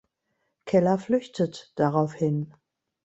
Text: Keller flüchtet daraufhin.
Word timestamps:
Keller 0.65 0.97
flüchtet 0.97 1.73
daraufhin. 1.77 2.55